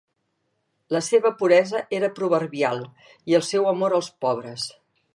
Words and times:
La 0.95 1.01
seva 1.07 1.33
puresa 1.41 1.83
era 1.99 2.11
proverbial, 2.21 2.83
i 3.33 3.39
el 3.41 3.49
seu 3.53 3.73
amor 3.77 3.99
als 4.01 4.15
pobres. 4.27 4.71